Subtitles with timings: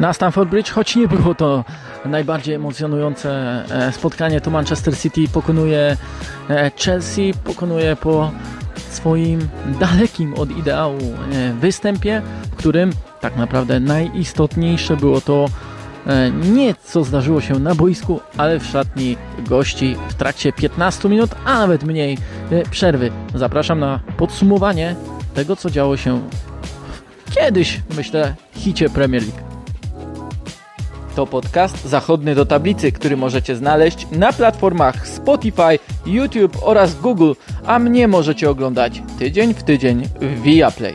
[0.00, 1.64] na Stamford Bridge, choć nie było to
[2.04, 3.30] najbardziej emocjonujące
[3.70, 5.96] e, spotkanie, to Manchester City pokonuje
[6.50, 8.30] e, Chelsea, pokonuje po
[8.90, 9.48] swoim
[9.80, 10.98] dalekim od ideału
[11.32, 12.22] e, występie,
[12.52, 15.46] w którym tak naprawdę najistotniejsze było to
[16.52, 21.58] nie co zdarzyło się na boisku, ale w szatni gości w trakcie 15 minut, a
[21.58, 22.18] nawet mniej
[22.70, 23.10] przerwy.
[23.34, 24.96] Zapraszam na podsumowanie
[25.34, 26.20] tego, co działo się
[27.30, 29.47] kiedyś, myślę, hicie Premier League.
[31.18, 37.32] To podcast zachodny do tablicy, który możecie znaleźć na platformach Spotify, YouTube oraz Google,
[37.66, 40.94] a mnie możecie oglądać tydzień w tydzień w Viaplay.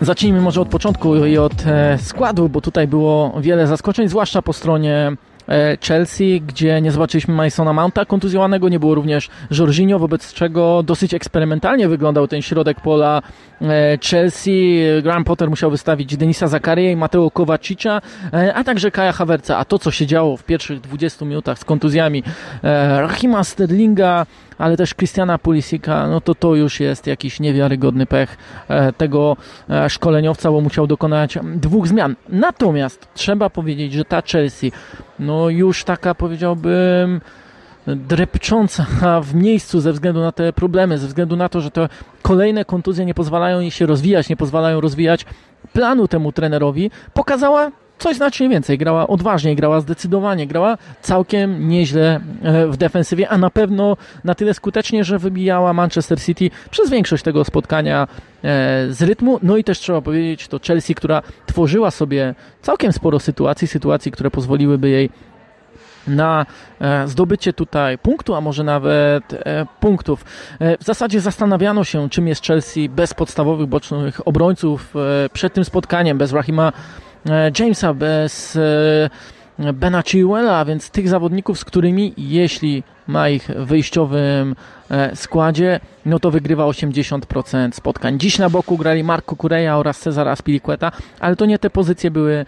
[0.00, 4.52] Zacznijmy może od początku i od e, składu, bo tutaj było wiele zaskoczeń, zwłaszcza po
[4.52, 5.16] stronie
[5.80, 11.88] Chelsea, gdzie nie zobaczyliśmy Masona Mounta kontuzjowanego, nie było również Jorginho, wobec czego dosyć eksperymentalnie
[11.88, 13.22] wyglądał ten środek pola
[13.62, 14.82] e, Chelsea.
[15.02, 18.00] Graham Potter musiał wystawić Denisa Zakarię i Mateo Kovacicia,
[18.32, 19.58] e, a także Kaja Havertza.
[19.58, 22.22] A to, co się działo w pierwszych 20 minutach z kontuzjami
[22.98, 24.26] Rahima Sterlinga,
[24.62, 28.36] ale też Christiana Pulisika, no to to już jest jakiś niewiarygodny pech
[28.96, 29.36] tego
[29.88, 32.16] szkoleniowca, bo musiał dokonać dwóch zmian.
[32.28, 34.72] Natomiast trzeba powiedzieć, że ta Chelsea
[35.18, 37.20] no już taka powiedziałbym
[37.86, 38.86] drepcząca
[39.22, 41.88] w miejscu ze względu na te problemy, ze względu na to, że te
[42.22, 45.26] kolejne kontuzje nie pozwalają jej się rozwijać, nie pozwalają rozwijać
[45.72, 47.70] planu temu trenerowi, pokazała
[48.02, 48.78] coś znacznie więcej.
[48.78, 54.54] Grała odważnie, grała zdecydowanie, grała całkiem nieźle e, w defensywie, a na pewno na tyle
[54.54, 58.06] skutecznie, że wybijała Manchester City przez większość tego spotkania e,
[58.90, 59.38] z rytmu.
[59.42, 64.30] No i też trzeba powiedzieć, to Chelsea, która tworzyła sobie całkiem sporo sytuacji, sytuacji, które
[64.30, 65.10] pozwoliłyby jej
[66.06, 66.46] na
[66.80, 69.24] e, zdobycie tutaj punktu, a może nawet
[69.80, 70.24] punktów.
[70.80, 74.94] W zasadzie zastanawiano się, czym jest Chelsea bez podstawowych bocznych obrońców
[75.32, 76.72] przed tym spotkaniem, bez Rahima
[77.58, 84.54] Jamesa, bez e, Bena Chilwella, więc tych zawodników, z którymi jeśli ma ich w wyjściowym
[84.90, 88.18] e, składzie, no to wygrywa 80% spotkań.
[88.18, 92.46] Dziś na boku grali Marco Cureja oraz Cezar Aspilicueta, ale to nie te pozycje były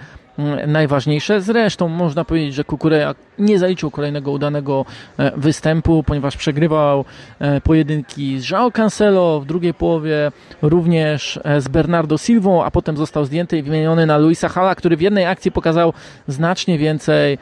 [0.67, 1.41] najważniejsze.
[1.41, 4.85] Zresztą można powiedzieć, że Kukureja nie zaliczył kolejnego udanego
[5.19, 7.05] e, występu, ponieważ przegrywał
[7.39, 12.97] e, pojedynki z João Cancelo w drugiej połowie, również e, z Bernardo Silvą, a potem
[12.97, 15.93] został zdjęty i wymieniony na Luisa Hala, który w jednej akcji pokazał
[16.29, 17.39] znacznie więcej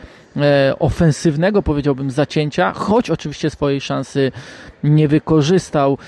[0.78, 4.32] ofensywnego, powiedziałbym, zacięcia, choć oczywiście swojej szansy
[4.84, 5.98] nie wykorzystał.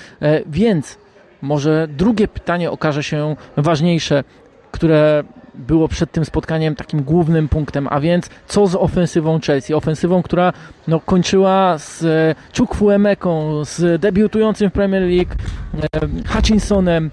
[0.45, 0.97] Więc
[1.41, 4.23] może drugie pytanie okaże się ważniejsze,
[4.71, 5.23] które
[5.57, 9.73] było przed tym spotkaniem takim głównym punktem, a więc co z ofensywą Chelsea?
[9.73, 10.53] Ofensywą, która
[10.87, 15.33] no, kończyła z e, Chukwuemeką, z debiutującym w Premier League
[15.73, 17.11] e, Hutchinsonem,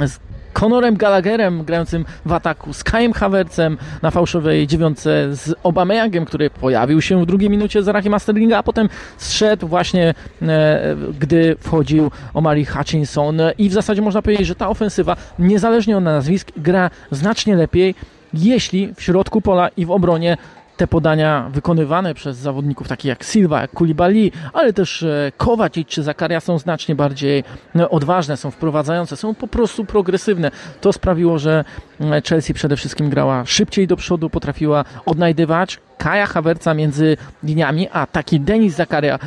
[0.00, 0.18] z
[0.54, 7.02] Conorem Gallagherem grającym w ataku, z Kajem Havertzem na fałszowej dziewiątce, z Obameyangiem, który pojawił
[7.02, 12.64] się w drugiej minucie z Rahima Sterlinga, a potem zszedł właśnie, e, gdy wchodził Omari
[12.64, 13.40] Hutchinson.
[13.58, 17.94] I w zasadzie można powiedzieć, że ta ofensywa, niezależnie od nazwisk, gra znacznie lepiej,
[18.34, 20.36] jeśli w środku pola i w obronie
[20.76, 26.02] te podania wykonywane przez zawodników takich jak Silva, jak Koulibaly, ale też e, Kovacic czy
[26.02, 27.44] Zakaria są znacznie bardziej
[27.76, 30.50] e, odważne, są wprowadzające, są po prostu progresywne.
[30.80, 31.64] To sprawiło, że
[32.00, 38.06] e, Chelsea przede wszystkim grała szybciej do przodu, potrafiła odnajdywać Kaja Havertza między liniami, a
[38.06, 39.18] taki Denis Zakaria,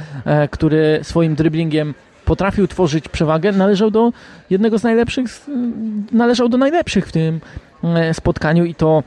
[0.51, 1.93] który swoim driblingiem
[2.25, 4.11] potrafił tworzyć przewagę, należał do
[4.49, 5.25] jednego z najlepszych,
[6.11, 7.41] należał do najlepszych w tym
[8.13, 9.03] spotkaniu i to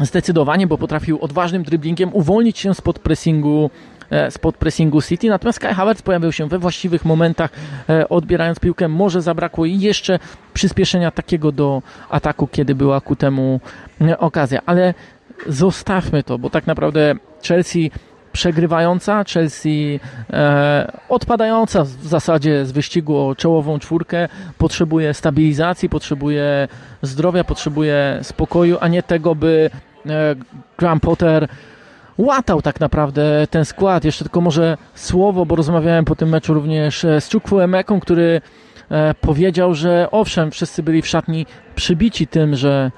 [0.00, 3.70] zdecydowanie, bo potrafił odważnym dribblingiem uwolnić się spod pressingu
[4.10, 7.50] e, spod pressingu City, natomiast Kai Havertz pojawił się we właściwych momentach,
[7.88, 10.18] e, odbierając piłkę, może zabrakło jeszcze
[10.54, 13.60] przyspieszenia takiego do ataku, kiedy była ku temu
[14.00, 14.94] e, okazja, ale
[15.46, 17.14] zostawmy to, bo tak naprawdę
[17.48, 17.90] Chelsea
[18.32, 20.00] przegrywająca, Chelsea
[21.08, 24.28] odpadająca w zasadzie z wyścigu o czołową czwórkę,
[24.58, 26.68] potrzebuje stabilizacji, potrzebuje
[27.02, 29.70] zdrowia, potrzebuje spokoju, a nie tego, by
[30.78, 31.48] Graham Potter
[32.20, 34.04] łatał tak naprawdę ten skład.
[34.04, 38.40] Jeszcze tylko może słowo, bo rozmawiałem po tym meczu również e, z Chukwuemeką, który
[38.90, 42.90] e, powiedział, że owszem, wszyscy byli w szatni przybici tym, że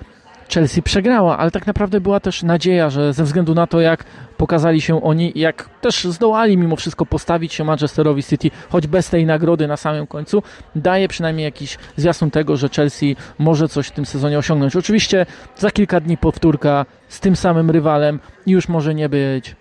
[0.55, 4.05] Chelsea przegrała, ale tak naprawdę była też nadzieja, że ze względu na to, jak
[4.37, 9.27] pokazali się oni, jak też zdołali mimo wszystko postawić się Manchesterowi City, choć bez tej
[9.27, 10.43] nagrody na samym końcu,
[10.77, 14.77] daje przynajmniej jakiś zwiastun tego, że Chelsea może coś w tym sezonie osiągnąć.
[14.77, 15.27] Oczywiście
[15.57, 19.57] za kilka dni powtórka z tym samym rywalem i już może nie być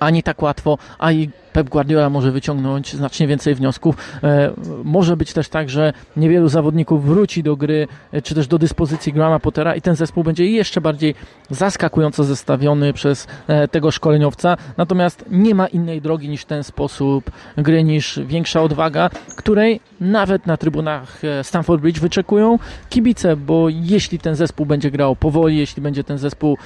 [0.00, 3.96] ani tak łatwo, a i Pep Guardiola może wyciągnąć znacznie więcej wniosków.
[4.22, 4.50] E,
[4.84, 9.12] może być też tak, że niewielu zawodników wróci do gry, e, czy też do dyspozycji
[9.12, 11.14] Grama Pottera i ten zespół będzie jeszcze bardziej
[11.50, 14.56] zaskakująco zestawiony przez e, tego szkoleniowca.
[14.76, 20.56] Natomiast nie ma innej drogi niż ten sposób gry, niż większa odwaga, której nawet na
[20.56, 22.58] trybunach Stamford Bridge wyczekują
[22.88, 26.58] kibice, bo jeśli ten zespół będzie grał powoli, jeśli będzie ten zespół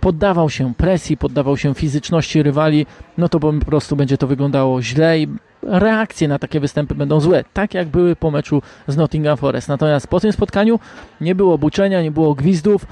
[0.00, 2.86] poddawał się presji, poddawał się fizyczności rywali,
[3.18, 5.28] no to po prostu będzie to wyglądało źle i
[5.62, 9.68] reakcje na takie występy będą złe, tak jak były po meczu z Nottingham Forest.
[9.68, 10.78] Natomiast po tym spotkaniu
[11.20, 12.86] nie było buczenia, nie było gwizdów,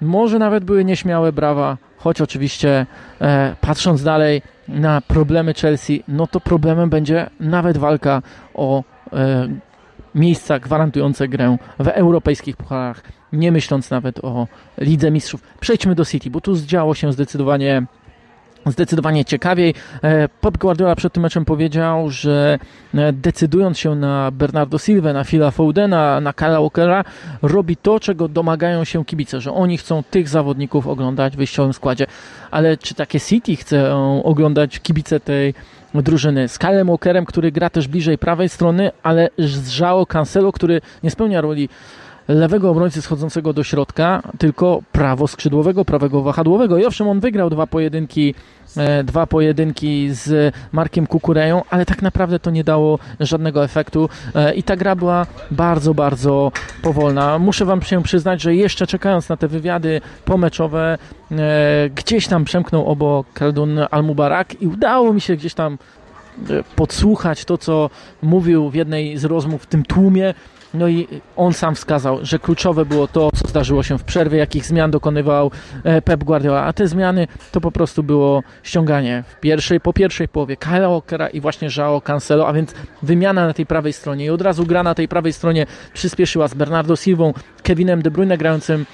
[0.00, 2.86] może nawet były nieśmiałe brawa, choć oczywiście
[3.20, 8.22] e, patrząc dalej na problemy Chelsea, no to problemem będzie nawet walka
[8.54, 8.82] o
[9.12, 9.48] e,
[10.14, 13.02] miejsca gwarantujące grę w europejskich pucharach
[13.36, 14.46] nie myśląc nawet o
[14.78, 15.42] Lidze Mistrzów.
[15.60, 17.86] Przejdźmy do City, bo tu zdziało się zdecydowanie
[18.70, 19.74] zdecydowanie ciekawiej.
[20.02, 22.58] E, Pep Guardiola przed tym meczem powiedział, że
[22.94, 27.04] e, decydując się na Bernardo Silva, na Phila Foudena, na Kyle Walkera,
[27.42, 32.06] robi to, czego domagają się kibice, że oni chcą tych zawodników oglądać w wyjściowym składzie.
[32.50, 35.54] Ale czy takie City chce oglądać kibice tej
[35.94, 41.10] drużyny z Kylem Walkerem, który gra też bliżej prawej strony, ale z Cancelo, który nie
[41.10, 41.68] spełnia roli
[42.28, 46.78] lewego obrońcy schodzącego do środka, tylko prawo skrzydłowego, prawego wahadłowego.
[46.78, 48.34] I owszem, on wygrał dwa pojedynki
[48.76, 54.54] e, dwa pojedynki z Markiem Kukureją, ale tak naprawdę to nie dało żadnego efektu e,
[54.54, 56.52] i ta gra była bardzo, bardzo
[56.82, 57.38] powolna.
[57.38, 60.98] Muszę Wam się przyznać, że jeszcze czekając na te wywiady pomeczowe,
[61.30, 61.36] e,
[61.94, 65.78] gdzieś tam przemknął obok Keldun Almubarak i udało mi się gdzieś tam
[66.76, 67.90] podsłuchać to, co
[68.22, 70.34] mówił w jednej z rozmów w tym tłumie.
[70.76, 74.66] No i on sam wskazał, że kluczowe było to, co zdarzyło się w przerwie, jakich
[74.66, 75.50] zmian dokonywał
[75.84, 80.28] e, Pep Guardiola, a te zmiany to po prostu było ściąganie w pierwszej, po pierwszej
[80.28, 84.24] połowie Kyla Walkera i właśnie Joao Cancelo, a więc wymiana na tej prawej stronie.
[84.24, 88.38] I od razu gra na tej prawej stronie przyspieszyła z Bernardo Silvą, Kevinem De Bruyne
[88.38, 88.86] grającym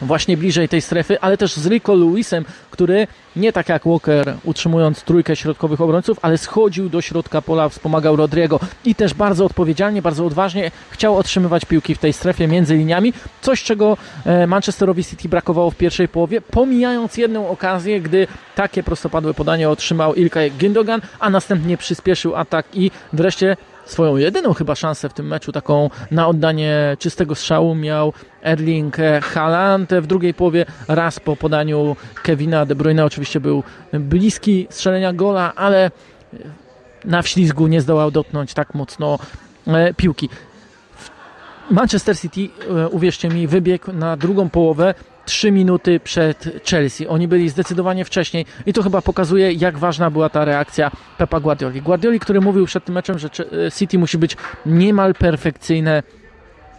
[0.00, 3.06] właśnie bliżej tej strefy, ale też z Rico Lewisem, który
[3.36, 8.60] nie tak jak Walker utrzymując trójkę środkowych obrońców, ale schodził do środka pola, wspomagał Rodriego
[8.84, 13.62] i też bardzo odpowiedzialnie, bardzo odważnie chciał otrzymywać piłki w tej strefie między liniami, coś
[13.62, 19.70] czego e, Manchesterowi City brakowało w pierwszej połowie, pomijając jedną okazję, gdy takie prostopadłe podanie
[19.70, 23.56] otrzymał Ilkay Gündogan, a następnie przyspieszył atak i wreszcie
[23.86, 28.12] swoją jedyną chyba szansę w tym meczu, taką na oddanie czystego strzału miał
[28.42, 29.94] Erling Haaland.
[29.94, 33.62] W drugiej połowie raz po podaniu Kevina De Bruyne oczywiście był
[33.92, 35.90] bliski strzelenia gola, ale
[37.04, 39.18] na wślizgu nie zdołał dotknąć tak mocno
[39.66, 40.28] e, piłki.
[41.70, 44.94] Manchester City, e, uwierzcie mi, wybiegł na drugą połowę
[45.26, 47.06] 3 minuty przed Chelsea.
[47.08, 51.82] Oni byli zdecydowanie wcześniej i to chyba pokazuje, jak ważna była ta reakcja Pepa Guardioli.
[51.82, 53.28] Guardioli, który mówił przed tym meczem, że
[53.78, 54.36] City musi być
[54.66, 56.02] niemal perfekcyjne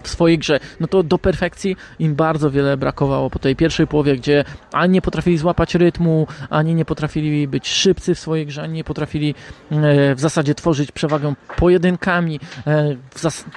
[0.03, 4.15] w swojej grze, no to do perfekcji im bardzo wiele brakowało po tej pierwszej połowie,
[4.15, 8.73] gdzie ani nie potrafili złapać rytmu, ani nie potrafili być szybcy w swojej grze, ani
[8.73, 9.35] nie potrafili
[9.71, 12.95] e, w zasadzie tworzyć przewagę pojedynkami, e,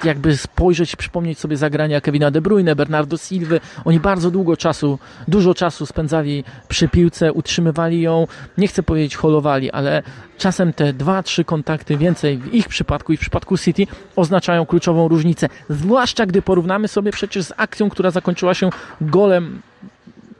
[0.03, 3.55] jakby spojrzeć, przypomnieć sobie zagrania Kevina De Bruyne, Bernardo Silva.
[3.85, 8.27] Oni bardzo długo czasu, dużo czasu spędzali przy piłce, utrzymywali ją,
[8.57, 10.03] nie chcę powiedzieć holowali, ale
[10.41, 15.07] czasem te dwa, trzy kontakty więcej w ich przypadku i w przypadku City oznaczają kluczową
[15.07, 15.49] różnicę.
[15.69, 18.69] Zwłaszcza gdy porównamy sobie przecież z akcją, która zakończyła się
[19.01, 19.61] golem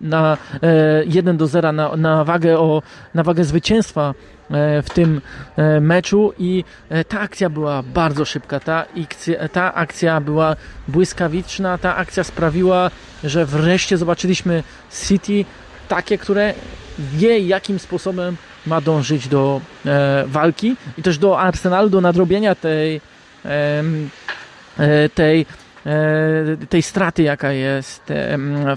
[0.02, 2.82] na e, 1 do 0 na, na, wagę o,
[3.14, 4.14] na wagę zwycięstwa
[4.52, 5.22] e, w tym
[5.58, 10.56] e, meczu i e, ta akcja była bardzo szybka, ta, ikcja, ta akcja była
[10.88, 12.92] błyskawiczna, ta akcja sprawiła,
[13.24, 14.64] że wreszcie zobaczyliśmy
[15.08, 15.46] City
[15.96, 16.54] takie, które
[16.98, 23.02] wie jakim sposobem ma dążyć do e, walki i też do Arsenalu, do nadrobienia tej,
[23.46, 25.46] e, tej
[25.86, 28.04] e, tej straty, jaka jest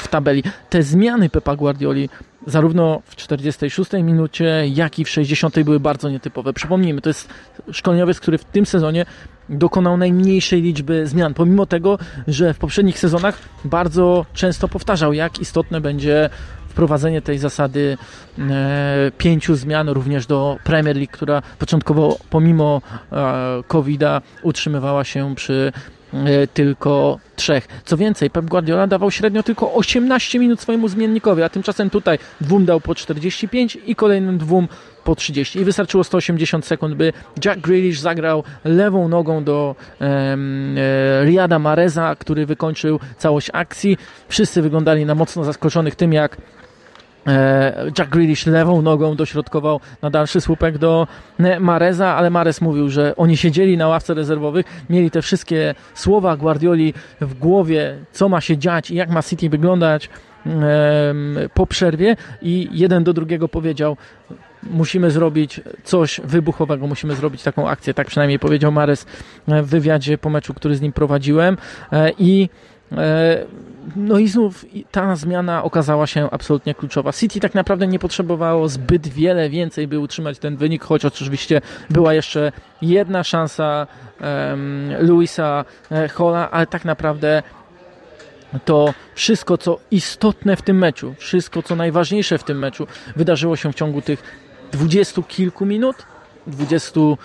[0.01, 0.43] w tabeli.
[0.71, 2.09] Te zmiany Pepa Guardioli
[2.47, 6.53] zarówno w 46 minucie, jak i w 60 były bardzo nietypowe.
[6.53, 7.29] Przypomnijmy, to jest
[7.73, 9.07] szkoleniowiec, który w tym sezonie
[9.49, 15.81] dokonał najmniejszej liczby zmian, pomimo tego, że w poprzednich sezonach bardzo często powtarzał, jak istotne
[15.81, 16.31] będzie
[16.75, 17.97] wprowadzenie tej zasady
[18.39, 25.73] e, pięciu zmian również do Premier League, która początkowo pomimo e, COVID-a utrzymywała się przy
[26.13, 27.69] e, tylko trzech.
[27.85, 32.65] Co więcej, Pep Guardiola dawał średnio tylko 18 minut swojemu zmiennikowi, a tymczasem tutaj dwóm
[32.65, 34.69] dał po 45 i kolejnym dwóm
[35.05, 37.13] po 30 i wystarczyło 180 sekund, by
[37.45, 43.97] Jack Grealish zagrał lewą nogą do um, e, Riyada Mareza, który wykończył całość akcji.
[44.29, 46.37] Wszyscy wyglądali na mocno zaskoczonych tym, jak
[47.99, 51.07] Jack Grealish lewą nogą dośrodkował na dalszy słupek do
[51.39, 56.37] e, Mareza, ale Marez mówił, że oni siedzieli na ławce rezerwowych, mieli te wszystkie słowa
[56.37, 60.11] Guardioli w głowie, co ma się dziać i jak ma City wyglądać
[61.55, 63.97] po przerwie i jeden do drugiego powiedział
[64.71, 69.07] musimy zrobić coś wybuchowego, musimy zrobić taką akcję, tak przynajmniej powiedział Mares
[69.49, 71.57] w wywiadzie po meczu, który z nim prowadziłem
[71.93, 72.74] e, i E,
[73.97, 77.13] no i znów ta zmiana okazała się absolutnie kluczowa.
[77.13, 81.61] City tak naprawdę nie potrzebowało zbyt wiele więcej, by utrzymać ten wynik, choć oczywiście
[81.91, 83.87] była jeszcze jedna szansa
[84.21, 87.43] um, Luisa e, Hola, ale tak naprawdę
[88.65, 92.87] to wszystko, co istotne w tym meczu, wszystko, co najważniejsze w tym meczu,
[93.17, 94.23] wydarzyło się w ciągu tych
[94.73, 95.97] dwudziestu kilku minut,
[96.47, 97.19] dwudziestu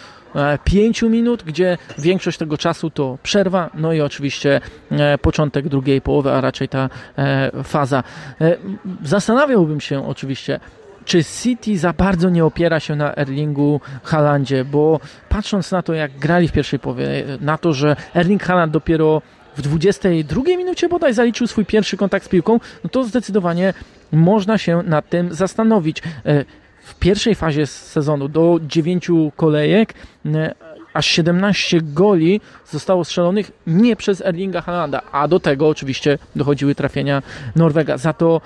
[0.63, 4.61] 5 e, minut, gdzie większość tego czasu to przerwa, no i oczywiście
[4.91, 8.03] e, początek drugiej połowy, a raczej ta e, faza.
[9.03, 10.59] Zastanawiałbym się oczywiście,
[11.05, 14.99] czy City za bardzo nie opiera się na Erlingu Halandzie, bo
[15.29, 17.07] patrząc na to, jak grali w pierwszej połowie,
[17.41, 19.21] na to, że Erling Haaland dopiero
[19.57, 23.73] w 22 minucie bodaj zaliczył swój pierwszy kontakt z piłką, no to zdecydowanie
[24.11, 26.01] można się nad tym zastanowić
[26.89, 29.93] w pierwszej fazie sezonu do 9 kolejek
[30.93, 37.23] aż 17 goli zostało strzelonych nie przez Erlinga Haalanda, a do tego oczywiście dochodziły trafienia
[37.55, 37.97] Norwega.
[37.97, 38.41] Za to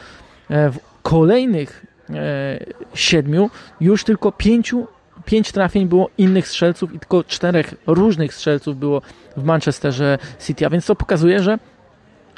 [0.49, 2.59] e, w kolejnych e,
[2.93, 3.49] siedmiu
[3.81, 4.87] już tylko pięciu
[5.25, 9.01] pięć trafień było innych strzelców i tylko czterech różnych strzelców było
[9.37, 11.59] w Manchesterze City, a więc to pokazuje, że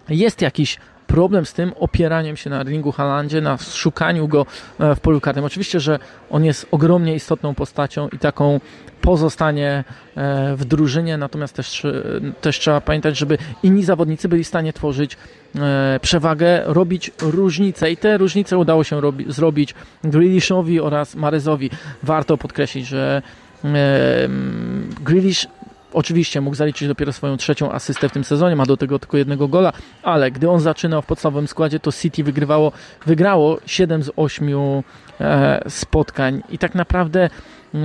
[0.09, 4.45] jest jakiś problem z tym opieraniem się na Ringu Halandzie, na szukaniu go
[4.79, 5.45] e, w polu karnym.
[5.45, 8.59] Oczywiście, że on jest ogromnie istotną postacią i taką
[9.01, 9.83] pozostanie
[10.15, 11.91] e, w drużynie, natomiast też, e,
[12.41, 15.17] też trzeba pamiętać, żeby inni zawodnicy byli w stanie tworzyć
[16.01, 21.69] przewagę, robić różnice i te różnice udało się robi, zrobić Grealishowi oraz Marezowi.
[22.03, 23.21] Warto podkreślić, że
[25.01, 25.47] Grealish
[25.95, 29.47] Oczywiście mógł zaliczyć dopiero swoją trzecią asystę w tym sezonie, ma do tego tylko jednego
[29.47, 29.73] gola,
[30.03, 32.71] ale gdy on zaczynał w podstawowym składzie, to City wygrywało,
[33.05, 34.49] wygrało 7 z 8
[35.19, 36.43] e, spotkań.
[36.49, 37.29] I tak naprawdę,
[37.73, 37.79] e,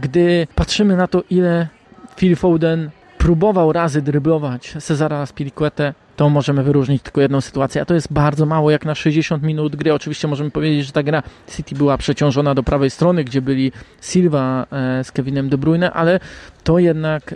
[0.00, 1.68] gdy patrzymy na to, ile
[2.16, 7.94] Phil Foden próbował razy dryblować Cezara Spiriquete, to możemy wyróżnić tylko jedną sytuację, a to
[7.94, 9.94] jest bardzo mało jak na 60 minut gry.
[9.94, 11.22] Oczywiście możemy powiedzieć, że ta gra
[11.56, 16.20] City była przeciążona do prawej strony, gdzie byli Silva e, z Kevinem De Bruyne, ale
[16.64, 17.34] to jednak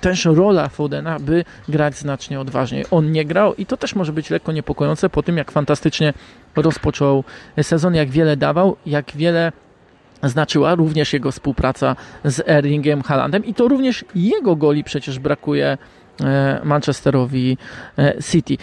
[0.00, 2.84] też rola Fodena, by grać znacznie odważniej.
[2.90, 6.12] On nie grał i to też może być lekko niepokojące po tym, jak fantastycznie
[6.56, 7.24] rozpoczął
[7.62, 9.52] sezon, jak wiele dawał, jak wiele
[10.22, 15.78] znaczyła również jego współpraca z Erlingiem Haalandem i to również jego goli przecież brakuje
[16.64, 17.58] Manchesterowi
[17.98, 18.56] e, City.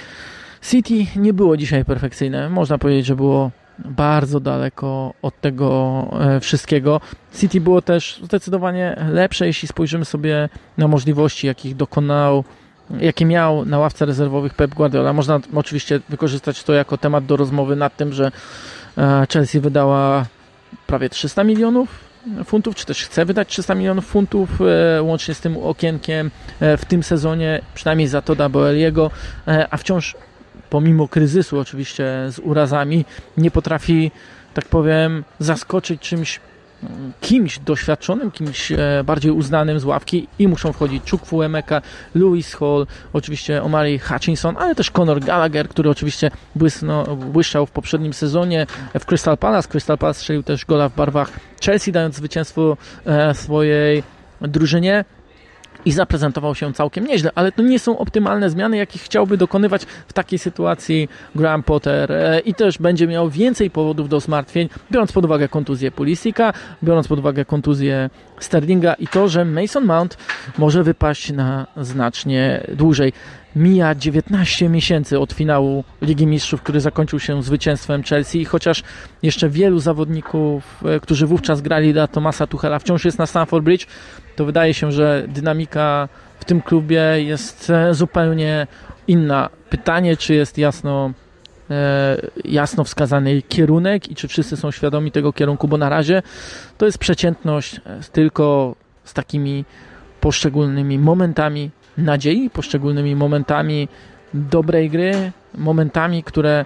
[0.62, 2.50] City nie było dzisiaj perfekcyjne.
[2.50, 7.02] Można powiedzieć, że było bardzo daleko od tego e, wszystkiego.
[7.36, 12.44] City było też zdecydowanie lepsze, jeśli spojrzymy sobie na możliwości, jakich dokonał,
[13.00, 15.14] jakie miał na ławce rezerwowych Pep Guardiola.
[15.14, 18.32] Można oczywiście wykorzystać to jako temat do rozmowy nad tym, że
[19.34, 20.26] Chelsea wydała
[20.88, 22.13] prawie 300 milionów
[22.46, 26.86] funtów, czy też chce wydać 300 milionów funtów e, łącznie z tym okienkiem e, w
[26.86, 29.12] tym sezonie, przynajmniej za Toda Boeliego,
[29.48, 30.16] e, a wciąż
[30.70, 33.06] pomimo kryzysu oczywiście z urazami
[33.38, 34.12] nie potrafi,
[34.54, 36.40] tak powiem, zaskoczyć czymś
[37.22, 42.88] kimś doświadczonym, kimś e, bardziej uznanym z ławki i muszą wchodzić Chukwuemeka, Emeka, Lewis Hall,
[43.14, 48.68] oczywiście Omari Hutchinson, ale też Conor Gallagher, który oczywiście błysno, błyszczał w poprzednim sezonie
[49.00, 49.70] w Crystal Palace.
[49.70, 51.32] Crystal Palace strzelił też gola w barwach
[51.66, 54.04] Chelsea, dając zwycięstwo e, swojej
[54.42, 55.06] drużynie
[55.86, 60.14] i zaprezentował się całkiem nieźle, ale to nie są optymalne zmiany, jakich chciałby dokonywać w
[60.14, 65.26] takiej sytuacji Graham Potter e, i też będzie miał więcej powodów do zmartwień, biorąc pod
[65.26, 68.10] uwagę kontuzję Pulisika, biorąc pod uwagę kontuzję
[68.40, 70.18] Sterlinga i to, że Mason Mount
[70.58, 73.14] może wypaść na znacznie dłużej.
[73.56, 78.84] Mija 19 miesięcy od finału Ligi Mistrzów, który zakończył się zwycięstwem Chelsea i chociaż
[79.24, 83.88] jeszcze wielu zawodników, e, którzy wówczas grali dla Tomasa Tuchela wciąż jest na Stamford Bridge,
[84.36, 86.10] to wydaje się, że dynamika
[86.40, 88.68] w tym klubie jest e, zupełnie
[89.08, 89.50] inna.
[89.70, 91.12] Pytanie, czy jest jasno,
[91.70, 96.22] e, jasno wskazany kierunek i czy wszyscy są świadomi tego kierunku, bo na razie
[96.78, 99.66] to jest przeciętność tylko z takimi
[100.22, 103.88] poszczególnymi momentami nadziei, poszczególnymi momentami
[104.34, 106.66] dobrej gry, momentami, które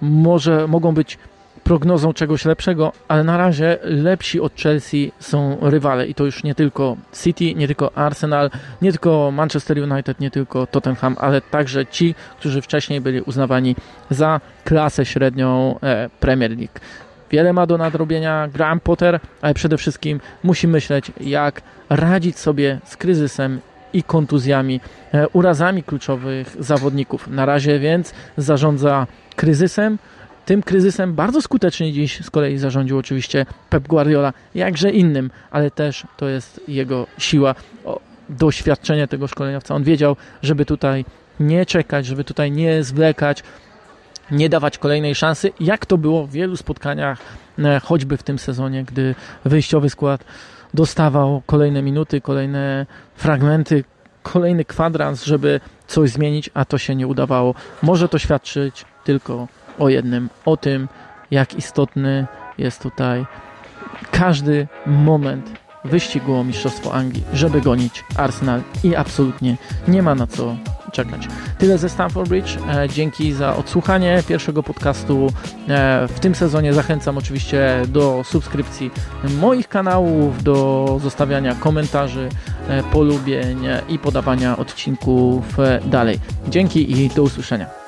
[0.00, 1.18] może mogą być
[1.64, 6.54] prognozą czegoś lepszego, ale na razie lepsi od Chelsea są rywale i to już nie
[6.54, 8.50] tylko City, nie tylko Arsenal,
[8.82, 13.76] nie tylko Manchester United, nie tylko Tottenham, ale także ci, którzy wcześniej byli uznawani
[14.10, 16.80] za klasę średnią e, Premier League.
[17.30, 22.96] Wiele ma do nadrobienia Graham Potter, ale przede wszystkim musi myśleć, jak radzić sobie z
[22.96, 23.60] kryzysem
[23.92, 24.80] i kontuzjami,
[25.14, 27.28] e, urazami kluczowych zawodników.
[27.28, 29.98] Na razie więc zarządza kryzysem.
[30.46, 36.06] Tym kryzysem bardzo skutecznie dziś z kolei zarządził oczywiście Pep Guardiola, jakże innym, ale też
[36.16, 37.54] to jest jego siła,
[38.28, 39.74] doświadczenie tego szkoleniowca.
[39.74, 41.04] On wiedział, żeby tutaj
[41.40, 43.42] nie czekać, żeby tutaj nie zwlekać,
[44.30, 47.18] nie dawać kolejnej szansy, jak to było w wielu spotkaniach,
[47.58, 50.24] e, choćby w tym sezonie, gdy wyjściowy skład
[50.74, 53.84] dostawał kolejne minuty, kolejne fragmenty,
[54.22, 57.54] kolejny kwadrans, żeby coś zmienić, a to się nie udawało.
[57.82, 59.48] Może to świadczyć tylko
[59.78, 60.88] o jednym, o tym,
[61.30, 62.26] jak istotny
[62.58, 63.26] jest tutaj
[64.10, 69.56] każdy moment wyścigu Mistrzostwo Anglii, żeby gonić Arsenal i absolutnie
[69.88, 70.56] nie ma na co
[70.92, 71.28] czekać.
[71.58, 72.58] Tyle ze Stamford Bridge.
[72.68, 75.32] E, dzięki za odsłuchanie pierwszego podcastu
[75.68, 76.74] e, w tym sezonie.
[76.74, 78.90] Zachęcam oczywiście do subskrypcji
[79.40, 82.28] moich kanałów, do zostawiania komentarzy,
[82.68, 86.18] e, polubień i podawania odcinków dalej.
[86.48, 87.81] Dzięki i do usłyszenia.